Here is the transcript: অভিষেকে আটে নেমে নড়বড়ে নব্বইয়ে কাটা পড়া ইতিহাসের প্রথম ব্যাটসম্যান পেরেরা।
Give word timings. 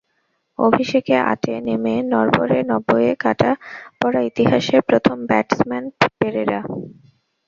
অভিষেকে 0.59 1.15
আটে 1.31 1.53
নেমে 1.67 1.95
নড়বড়ে 2.11 2.59
নব্বইয়ে 2.69 3.13
কাটা 3.23 3.51
পড়া 3.99 4.21
ইতিহাসের 4.29 4.81
প্রথম 4.89 5.17
ব্যাটসম্যান 5.29 5.83
পেরেরা। 6.19 6.59